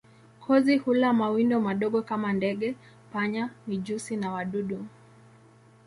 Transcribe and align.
Kozi 0.39 0.77
hula 0.77 1.13
mawindo 1.13 1.59
madogo 1.61 2.01
kama 2.01 2.33
ndege, 2.33 2.75
panya, 3.13 3.49
mijusi 3.67 4.15
na 4.17 4.31
wadudu. 4.31 4.87